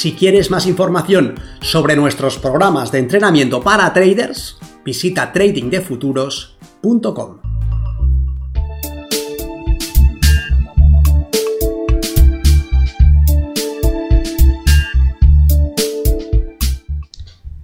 [0.00, 7.40] Si quieres más información sobre nuestros programas de entrenamiento para traders, visita tradingdefuturos.com.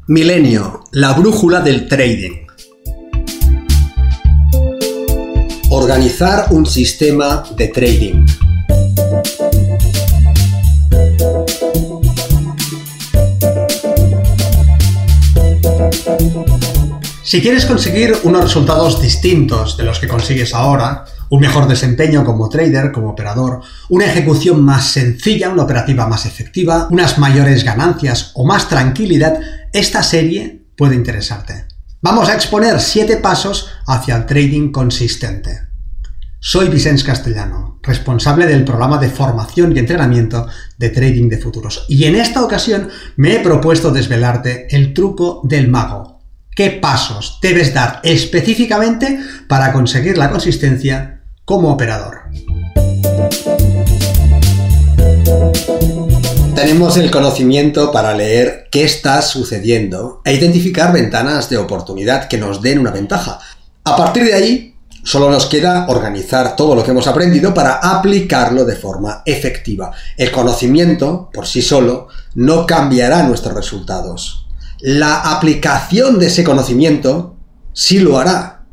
[0.08, 2.46] Milenio, la brújula del trading.
[5.70, 8.26] Organizar un sistema de trading.
[17.26, 22.48] Si quieres conseguir unos resultados distintos de los que consigues ahora, un mejor desempeño como
[22.48, 28.46] trader, como operador, una ejecución más sencilla, una operativa más efectiva, unas mayores ganancias o
[28.46, 29.40] más tranquilidad,
[29.72, 31.66] esta serie puede interesarte.
[32.00, 35.62] Vamos a exponer 7 pasos hacia el trading consistente.
[36.38, 40.46] Soy Vicente Castellano, responsable del programa de formación y entrenamiento
[40.78, 41.86] de trading de futuros.
[41.88, 46.15] Y en esta ocasión me he propuesto desvelarte el truco del mago,
[46.56, 52.22] qué pasos debes dar específicamente para conseguir la consistencia como operador.
[56.54, 62.62] Tenemos el conocimiento para leer qué está sucediendo e identificar ventanas de oportunidad que nos
[62.62, 63.38] den una ventaja.
[63.84, 64.72] A partir de ahí,
[65.04, 69.92] Solo nos queda organizar todo lo que hemos aprendido para aplicarlo de forma efectiva.
[70.16, 74.45] El conocimiento, por sí solo, no cambiará nuestros resultados
[74.80, 77.36] la aplicación de ese conocimiento
[77.72, 78.64] sí lo hará.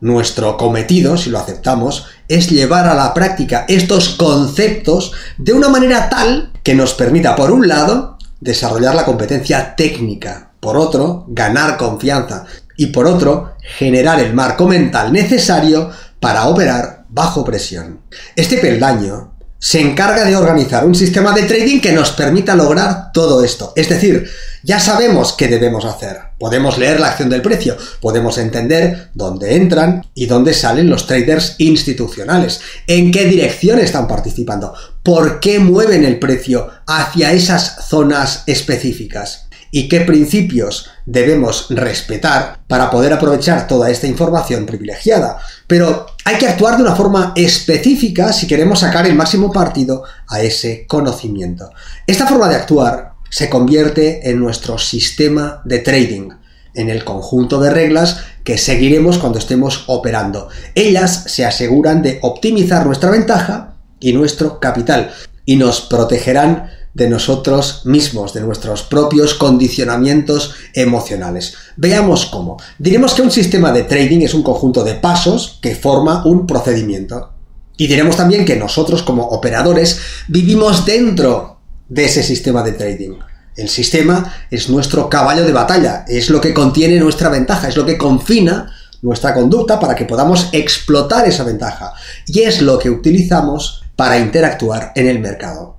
[0.00, 6.08] Nuestro cometido, si lo aceptamos, es llevar a la práctica estos conceptos de una manera
[6.08, 12.44] tal que nos permita, por un lado, desarrollar la competencia técnica, por otro, ganar confianza
[12.76, 15.90] y por otro, generar el marco mental necesario
[16.20, 18.00] para operar bajo presión.
[18.36, 23.42] Este peldaño se encarga de organizar un sistema de trading que nos permita lograr todo
[23.42, 23.72] esto.
[23.74, 24.30] Es decir,
[24.62, 26.18] ya sabemos qué debemos hacer.
[26.38, 31.56] Podemos leer la acción del precio, podemos entender dónde entran y dónde salen los traders
[31.58, 39.47] institucionales, en qué dirección están participando, por qué mueven el precio hacia esas zonas específicas
[39.70, 45.38] y qué principios debemos respetar para poder aprovechar toda esta información privilegiada.
[45.66, 50.40] Pero hay que actuar de una forma específica si queremos sacar el máximo partido a
[50.40, 51.70] ese conocimiento.
[52.06, 56.30] Esta forma de actuar se convierte en nuestro sistema de trading,
[56.74, 60.48] en el conjunto de reglas que seguiremos cuando estemos operando.
[60.74, 65.10] Ellas se aseguran de optimizar nuestra ventaja y nuestro capital
[65.44, 71.54] y nos protegerán de nosotros mismos, de nuestros propios condicionamientos emocionales.
[71.76, 72.56] Veamos cómo.
[72.76, 77.30] Diremos que un sistema de trading es un conjunto de pasos que forma un procedimiento.
[77.76, 83.12] Y diremos también que nosotros como operadores vivimos dentro de ese sistema de trading.
[83.56, 87.86] El sistema es nuestro caballo de batalla, es lo que contiene nuestra ventaja, es lo
[87.86, 88.72] que confina
[89.02, 91.92] nuestra conducta para que podamos explotar esa ventaja.
[92.26, 95.77] Y es lo que utilizamos para interactuar en el mercado.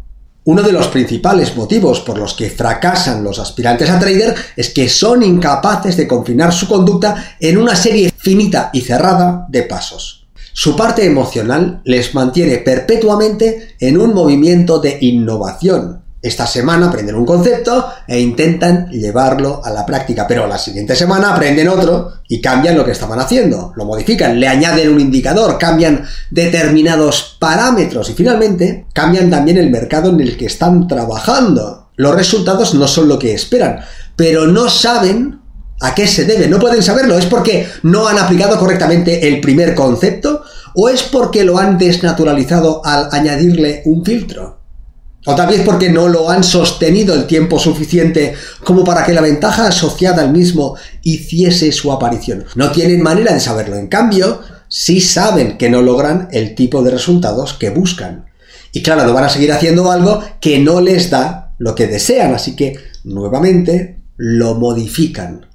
[0.51, 4.89] Uno de los principales motivos por los que fracasan los aspirantes a trader es que
[4.89, 10.25] son incapaces de confinar su conducta en una serie finita y cerrada de pasos.
[10.51, 17.25] Su parte emocional les mantiene perpetuamente en un movimiento de innovación, esta semana aprenden un
[17.25, 22.77] concepto e intentan llevarlo a la práctica, pero la siguiente semana aprenden otro y cambian
[22.77, 28.87] lo que estaban haciendo, lo modifican, le añaden un indicador, cambian determinados parámetros y finalmente
[28.93, 31.91] cambian también el mercado en el que están trabajando.
[31.95, 33.79] Los resultados no son lo que esperan,
[34.17, 35.39] pero no saben
[35.79, 39.73] a qué se debe, no pueden saberlo, es porque no han aplicado correctamente el primer
[39.73, 40.43] concepto
[40.75, 44.58] o es porque lo han desnaturalizado al añadirle un filtro.
[45.25, 49.21] O tal vez porque no lo han sostenido el tiempo suficiente como para que la
[49.21, 52.45] ventaja asociada al mismo hiciese su aparición.
[52.55, 53.75] No tienen manera de saberlo.
[53.75, 58.25] En cambio, sí saben que no logran el tipo de resultados que buscan.
[58.71, 62.33] Y claro, no van a seguir haciendo algo que no les da lo que desean.
[62.33, 65.47] Así que, nuevamente, lo modifican.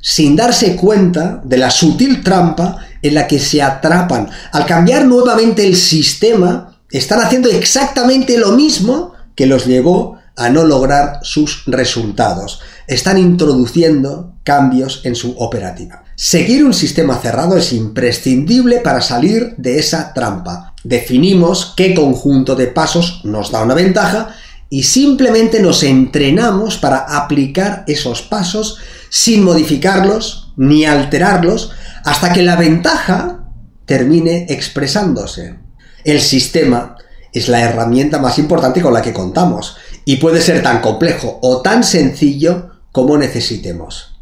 [0.00, 4.28] Sin darse cuenta de la sutil trampa en la que se atrapan.
[4.50, 10.64] Al cambiar nuevamente el sistema, están haciendo exactamente lo mismo que los llevó a no
[10.64, 12.60] lograr sus resultados.
[12.86, 16.04] Están introduciendo cambios en su operativa.
[16.16, 20.74] Seguir un sistema cerrado es imprescindible para salir de esa trampa.
[20.84, 24.34] Definimos qué conjunto de pasos nos da una ventaja
[24.68, 28.78] y simplemente nos entrenamos para aplicar esos pasos
[29.10, 31.72] sin modificarlos ni alterarlos
[32.04, 33.48] hasta que la ventaja
[33.86, 35.61] termine expresándose.
[36.04, 36.96] El sistema
[37.32, 41.62] es la herramienta más importante con la que contamos y puede ser tan complejo o
[41.62, 44.12] tan sencillo como necesitemos.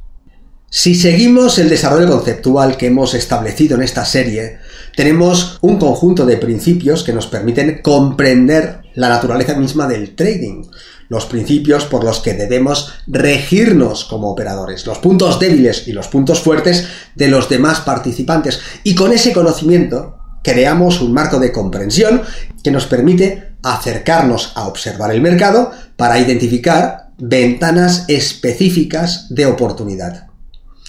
[0.72, 4.58] Si seguimos el desarrollo conceptual que hemos establecido en esta serie,
[4.94, 10.66] tenemos un conjunto de principios que nos permiten comprender la naturaleza misma del trading,
[11.08, 16.38] los principios por los que debemos regirnos como operadores, los puntos débiles y los puntos
[16.38, 16.86] fuertes
[17.16, 18.60] de los demás participantes.
[18.84, 22.22] Y con ese conocimiento creamos un marco de comprensión
[22.62, 30.26] que nos permite acercarnos a observar el mercado para identificar ventanas específicas de oportunidad.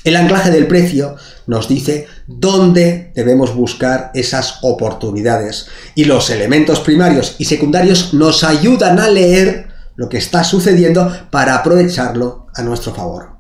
[0.03, 1.15] El anclaje del precio
[1.45, 9.00] nos dice dónde debemos buscar esas oportunidades y los elementos primarios y secundarios nos ayudan
[9.00, 13.31] a leer lo que está sucediendo para aprovecharlo a nuestro favor.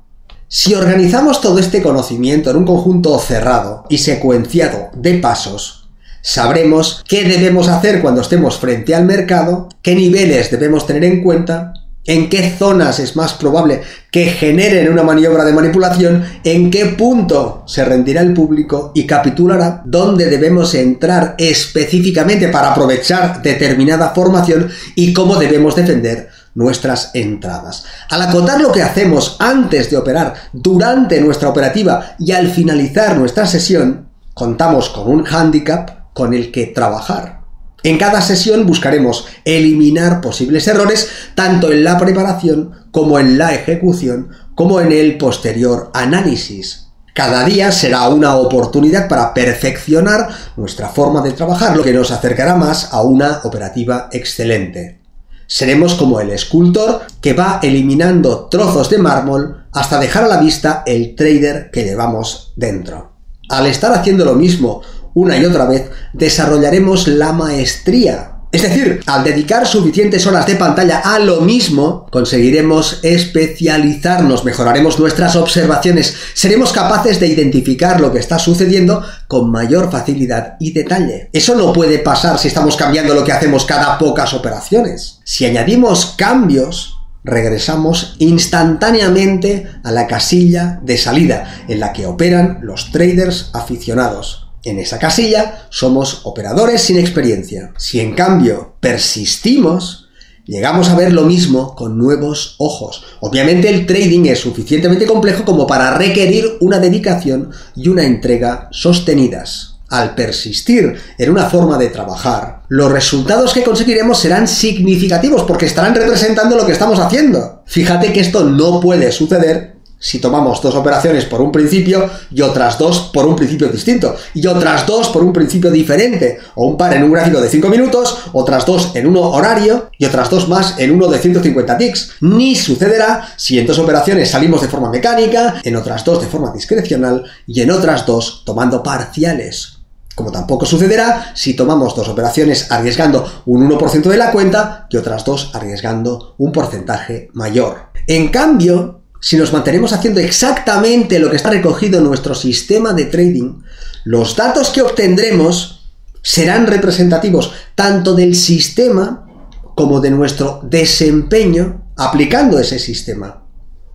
[0.47, 5.80] Si organizamos todo este conocimiento en un conjunto cerrado y secuenciado de pasos,
[6.21, 11.73] sabremos qué debemos hacer cuando estemos frente al mercado, qué niveles debemos tener en cuenta
[12.05, 13.81] en qué zonas es más probable
[14.11, 19.81] que generen una maniobra de manipulación, en qué punto se rendirá el público y capitulará,
[19.85, 27.85] dónde debemos entrar específicamente para aprovechar determinada formación y cómo debemos defender nuestras entradas.
[28.09, 33.45] Al acotar lo que hacemos antes de operar, durante nuestra operativa y al finalizar nuestra
[33.45, 37.41] sesión, contamos con un handicap con el que trabajar.
[37.83, 44.29] En cada sesión buscaremos eliminar posibles errores tanto en la preparación como en la ejecución
[44.53, 46.87] como en el posterior análisis.
[47.13, 52.55] Cada día será una oportunidad para perfeccionar nuestra forma de trabajar, lo que nos acercará
[52.55, 55.01] más a una operativa excelente.
[55.47, 60.83] Seremos como el escultor que va eliminando trozos de mármol hasta dejar a la vista
[60.85, 63.11] el trader que llevamos dentro.
[63.49, 64.81] Al estar haciendo lo mismo
[65.13, 68.31] una y otra vez, desarrollaremos la maestría.
[68.51, 75.37] Es decir, al dedicar suficientes horas de pantalla a lo mismo, conseguiremos especializarnos, mejoraremos nuestras
[75.37, 81.29] observaciones, seremos capaces de identificar lo que está sucediendo con mayor facilidad y detalle.
[81.31, 85.21] Eso no puede pasar si estamos cambiando lo que hacemos cada pocas operaciones.
[85.23, 92.91] Si añadimos cambios, regresamos instantáneamente a la casilla de salida en la que operan los
[92.91, 94.40] traders aficionados.
[94.63, 97.73] En esa casilla somos operadores sin experiencia.
[97.77, 100.09] Si en cambio persistimos,
[100.45, 103.03] llegamos a ver lo mismo con nuevos ojos.
[103.21, 109.79] Obviamente el trading es suficientemente complejo como para requerir una dedicación y una entrega sostenidas.
[109.89, 115.95] Al persistir en una forma de trabajar, los resultados que conseguiremos serán significativos porque estarán
[115.95, 117.63] representando lo que estamos haciendo.
[117.65, 122.77] Fíjate que esto no puede suceder si tomamos dos operaciones por un principio y otras
[122.77, 126.93] dos por un principio distinto, y otras dos por un principio diferente, o un par
[126.93, 130.79] en un gráfico de 5 minutos, otras dos en uno horario y otras dos más
[130.79, 132.11] en uno de 150 ticks.
[132.21, 136.51] Ni sucederá si en dos operaciones salimos de forma mecánica, en otras dos de forma
[136.51, 139.77] discrecional y en otras dos tomando parciales.
[140.15, 145.23] Como tampoco sucederá si tomamos dos operaciones arriesgando un 1% de la cuenta y otras
[145.23, 147.91] dos arriesgando un porcentaje mayor.
[148.07, 153.05] En cambio, si nos mantenemos haciendo exactamente lo que está recogido en nuestro sistema de
[153.05, 153.61] trading,
[154.03, 155.91] los datos que obtendremos
[156.23, 159.27] serán representativos tanto del sistema
[159.75, 163.43] como de nuestro desempeño aplicando ese sistema.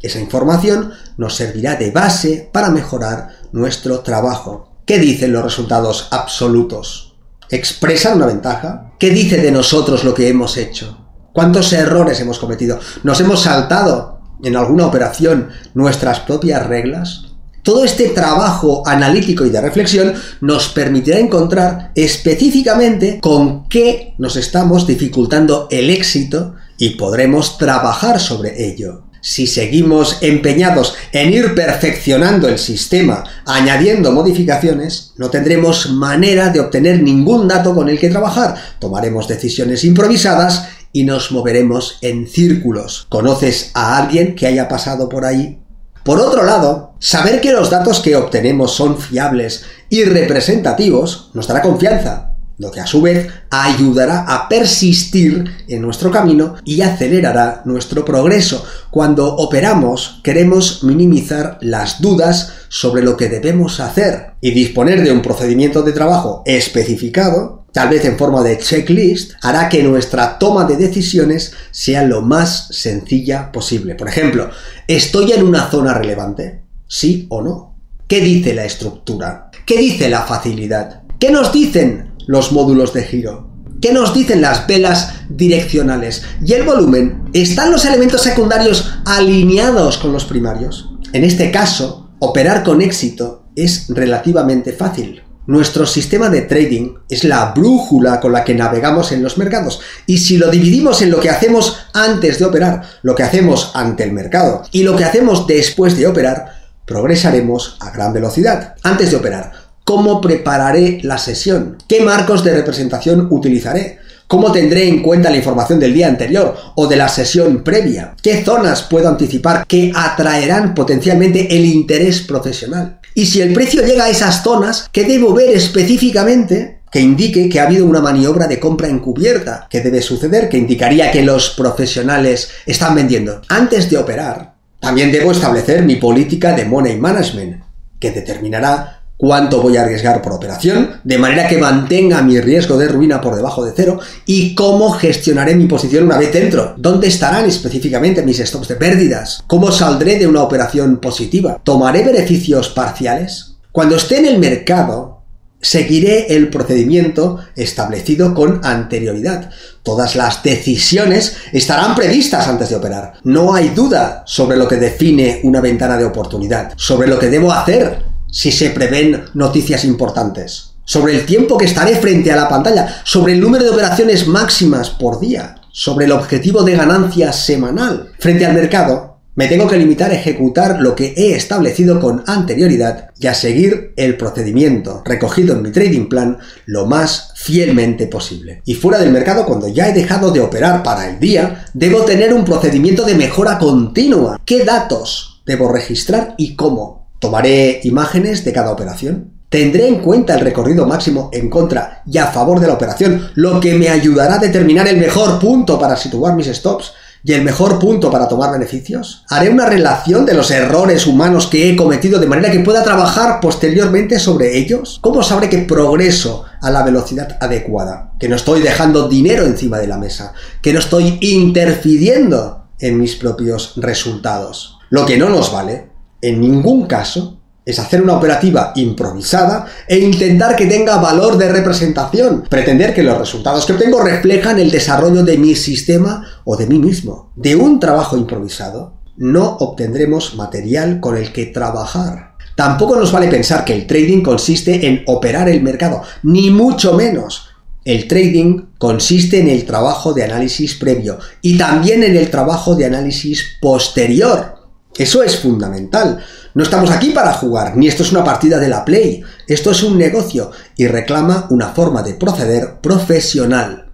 [0.00, 4.76] Esa información nos servirá de base para mejorar nuestro trabajo.
[4.86, 7.16] ¿Qué dicen los resultados absolutos?
[7.50, 8.92] ¿Expresan una ventaja?
[9.00, 11.04] ¿Qué dice de nosotros lo que hemos hecho?
[11.32, 12.78] ¿Cuántos errores hemos cometido?
[13.02, 17.26] ¿Nos hemos saltado en alguna operación nuestras propias reglas,
[17.66, 24.86] todo este trabajo analítico y de reflexión nos permitirá encontrar específicamente con qué nos estamos
[24.86, 29.02] dificultando el éxito y podremos trabajar sobre ello.
[29.20, 37.02] Si seguimos empeñados en ir perfeccionando el sistema, añadiendo modificaciones, no tendremos manera de obtener
[37.02, 38.54] ningún dato con el que trabajar.
[38.78, 43.06] Tomaremos decisiones improvisadas y nos moveremos en círculos.
[43.08, 45.60] ¿Conoces a alguien que haya pasado por ahí?
[46.06, 51.62] Por otro lado, saber que los datos que obtenemos son fiables y representativos nos dará
[51.62, 52.32] confianza.
[52.58, 58.64] lo que a su vez ayudará a persistir en nuestro camino y acelerará nuestro progreso.
[58.90, 65.20] Cuando operamos queremos minimizar las dudas sobre lo que debemos hacer y disponer de un
[65.20, 70.78] procedimiento de trabajo especificado, tal vez en forma de checklist, hará que nuestra toma de
[70.78, 73.94] decisiones sea lo más sencilla posible.
[73.94, 74.48] Por ejemplo,
[74.88, 76.62] ¿estoy en una zona relevante?
[76.88, 77.76] ¿Sí o no?
[78.08, 79.50] ¿Qué dice la estructura?
[79.66, 81.02] ¿Qué dice la facilidad?
[81.20, 83.50] ¿Qué nos dicen los módulos de giro?
[83.82, 86.22] ¿Qué nos dicen las velas direccionales?
[86.42, 87.24] ¿Y el volumen?
[87.34, 90.88] ¿Están los elementos secundarios alineados con los primarios?
[91.12, 95.25] En este caso, operar con éxito es relativamente fácil.
[95.46, 99.80] Nuestro sistema de trading es la brújula con la que navegamos en los mercados.
[100.04, 104.02] Y si lo dividimos en lo que hacemos antes de operar, lo que hacemos ante
[104.02, 108.74] el mercado y lo que hacemos después de operar, progresaremos a gran velocidad.
[108.82, 109.52] Antes de operar,
[109.84, 111.78] ¿cómo prepararé la sesión?
[111.88, 114.00] ¿Qué marcos de representación utilizaré?
[114.26, 118.16] ¿Cómo tendré en cuenta la información del día anterior o de la sesión previa?
[118.20, 122.98] ¿Qué zonas puedo anticipar que atraerán potencialmente el interés profesional?
[123.18, 127.58] Y si el precio llega a esas zonas, ¿qué debo ver específicamente que indique que
[127.58, 129.66] ha habido una maniobra de compra encubierta?
[129.70, 130.50] ¿Qué debe suceder?
[130.50, 133.40] Que indicaría que los profesionales están vendiendo.
[133.48, 137.62] Antes de operar, también debo establecer mi política de money management,
[137.98, 142.88] que determinará cuánto voy a arriesgar por operación, de manera que mantenga mi riesgo de
[142.88, 147.46] ruina por debajo de cero y cómo gestionaré mi posición una vez dentro, dónde estarán
[147.46, 153.56] específicamente mis stops de pérdidas, cómo saldré de una operación positiva, tomaré beneficios parciales.
[153.72, 155.22] Cuando esté en el mercado,
[155.60, 159.50] seguiré el procedimiento establecido con anterioridad.
[159.82, 163.14] Todas las decisiones estarán previstas antes de operar.
[163.24, 167.52] No hay duda sobre lo que define una ventana de oportunidad, sobre lo que debo
[167.52, 173.02] hacer si se prevén noticias importantes, sobre el tiempo que estaré frente a la pantalla,
[173.04, 178.12] sobre el número de operaciones máximas por día, sobre el objetivo de ganancia semanal.
[178.18, 183.10] Frente al mercado, me tengo que limitar a ejecutar lo que he establecido con anterioridad
[183.20, 188.62] y a seguir el procedimiento recogido en mi trading plan lo más fielmente posible.
[188.64, 192.32] Y fuera del mercado, cuando ya he dejado de operar para el día, debo tener
[192.32, 194.40] un procedimiento de mejora continua.
[194.46, 197.05] ¿Qué datos debo registrar y cómo?
[197.18, 199.32] Tomaré imágenes de cada operación.
[199.48, 203.60] Tendré en cuenta el recorrido máximo en contra y a favor de la operación, lo
[203.60, 206.92] que me ayudará a determinar el mejor punto para situar mis stops
[207.26, 209.24] y el mejor punto para tomar beneficios.
[209.28, 213.40] Haré una relación de los errores humanos que he cometido de manera que pueda trabajar
[213.40, 214.98] posteriormente sobre ellos.
[215.00, 218.12] ¿Cómo sabré que progreso a la velocidad adecuada?
[218.20, 223.16] Que no estoy dejando dinero encima de la mesa, que no estoy interfiriendo en mis
[223.16, 224.78] propios resultados.
[224.90, 225.95] Lo que no nos vale
[226.28, 232.44] en ningún caso es hacer una operativa improvisada e intentar que tenga valor de representación,
[232.48, 236.78] pretender que los resultados que obtengo reflejan el desarrollo de mi sistema o de mí
[236.78, 237.32] mismo.
[237.34, 242.36] De un trabajo improvisado no obtendremos material con el que trabajar.
[242.54, 247.48] Tampoco nos vale pensar que el trading consiste en operar el mercado, ni mucho menos.
[247.84, 252.86] El trading consiste en el trabajo de análisis previo y también en el trabajo de
[252.86, 254.55] análisis posterior
[254.98, 256.24] eso es fundamental.
[256.54, 259.22] No estamos aquí para jugar, ni esto es una partida de la Play.
[259.46, 263.90] Esto es un negocio y reclama una forma de proceder profesional.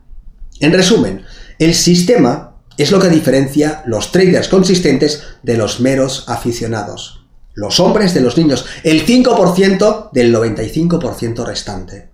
[0.61, 1.23] En resumen,
[1.59, 7.27] el sistema es lo que diferencia los traders consistentes de los meros aficionados.
[7.55, 12.11] Los hombres de los niños, el 5% del 95% restante.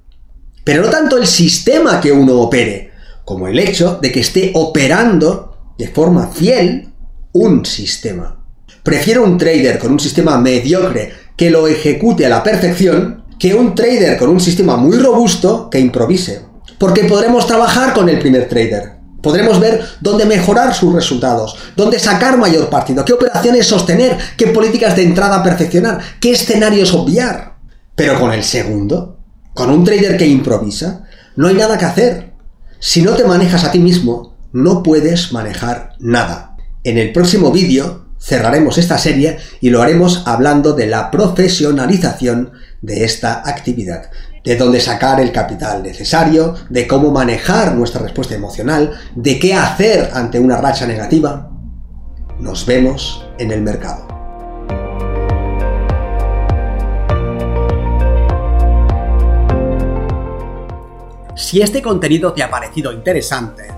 [0.64, 2.90] Pero no tanto el sistema que uno opere,
[3.24, 6.92] como el hecho de que esté operando de forma fiel
[7.32, 8.37] un sistema.
[8.82, 13.74] Prefiero un trader con un sistema mediocre que lo ejecute a la perfección que un
[13.74, 16.42] trader con un sistema muy robusto que improvise.
[16.78, 18.98] Porque podremos trabajar con el primer trader.
[19.22, 24.94] Podremos ver dónde mejorar sus resultados, dónde sacar mayor partido, qué operaciones sostener, qué políticas
[24.94, 27.56] de entrada perfeccionar, qué escenarios obviar.
[27.96, 29.18] Pero con el segundo,
[29.54, 31.04] con un trader que improvisa,
[31.34, 32.32] no hay nada que hacer.
[32.78, 36.56] Si no te manejas a ti mismo, no puedes manejar nada.
[36.84, 43.04] En el próximo vídeo cerraremos esta serie y lo haremos hablando de la profesionalización de
[43.04, 44.10] esta actividad,
[44.44, 50.10] de dónde sacar el capital necesario, de cómo manejar nuestra respuesta emocional, de qué hacer
[50.12, 51.50] ante una racha negativa.
[52.38, 54.06] Nos vemos en el mercado.
[61.34, 63.77] Si este contenido te ha parecido interesante,